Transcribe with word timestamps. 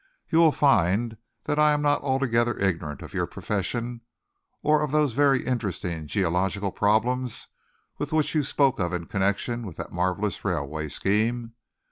You 0.31 0.39
will 0.39 0.51
find 0.51 1.15
that 1.43 1.59
I 1.59 1.73
am 1.73 1.83
not 1.83 2.01
altogether 2.01 2.57
ignorant 2.57 3.03
of 3.03 3.13
your 3.13 3.27
profession, 3.27 4.01
or 4.63 4.81
of 4.81 4.91
those 4.91 5.13
very 5.13 5.45
interesting 5.45 6.07
geological 6.07 6.71
problems 6.71 7.49
which 7.97 8.33
you 8.33 8.41
spoke 8.41 8.79
of 8.79 8.93
in 8.93 9.05
connection 9.05 9.63
with 9.63 9.77
that 9.77 9.91
marvellous 9.93 10.43
railway 10.43 10.87
scheme. 10.89 11.53